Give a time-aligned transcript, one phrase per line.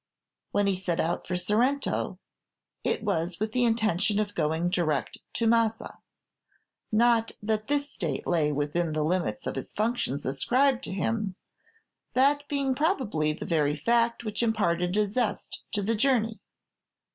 [0.51, 2.17] When he set out for Sorrento
[2.83, 5.99] it was with the intention of going direct to Massa;
[6.91, 11.35] not that this state lay within the limits his functions ascribed to him,
[12.15, 16.39] that being probably the very fact which imparted a zest to the journey.